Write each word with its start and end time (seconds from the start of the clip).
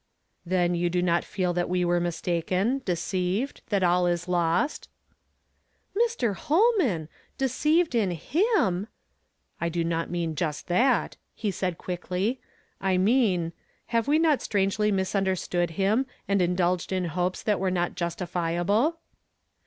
"Then 0.47 0.73
you 0.73 0.89
do 0.89 1.03
not 1.03 1.23
feel 1.23 1.53
that 1.53 1.69
we 1.69 1.85
were 1.85 1.99
mistaken, 1.99 2.81
deceived, 2.85 3.61
that 3.69 3.83
all 3.83 4.07
is 4.07 4.27
lost?" 4.27 4.89
"Mr. 5.95 6.33
Holman! 6.35 7.07
deceived 7.37 7.93
in 7.93 8.09
Him!''" 8.09 8.87
I 9.61 9.69
do 9.69 9.83
not 9.83 10.09
mean 10.09 10.33
just 10.33 10.65
that," 10.69 11.17
he 11.35 11.51
said 11.51 11.77
quickly.» 11.77 12.41
I 12.91 12.97
mean,— 12.97 13.53
Have 13.93 14.07
we 14.07 14.17
not 14.17 14.41
strangely 14.41 14.91
misunderstood 14.91 15.69
him, 15.77 16.07
and 16.27 16.41
indulged 16.41 16.91
in 16.91 17.05
hopes 17.05 17.43
that 17.43 17.59
were 17.59 17.69
not 17.69 17.93
justifi 17.93 18.57
able 18.59 18.97